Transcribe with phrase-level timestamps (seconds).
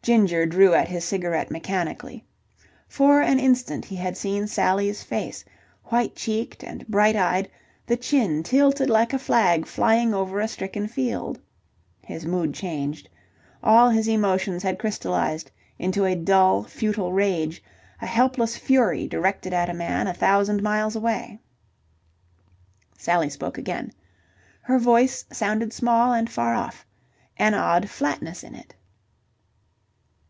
[0.00, 2.24] Ginger drew at his cigarette mechanically.
[2.88, 5.44] For an instant he had seen Sally's face,
[5.84, 7.50] white cheeked and bright eyed,
[7.86, 11.38] the chin tilted like a flag flying over a stricken field.
[12.00, 13.06] His mood changed.
[13.62, 17.62] All his emotions had crystallized into a dull, futile rage,
[18.00, 21.38] a helpless fury directed at a man a thousand miles away.
[22.96, 23.92] Sally spoke again.
[24.62, 26.86] Her voice sounded small and far off,
[27.36, 28.74] an odd flatness in it.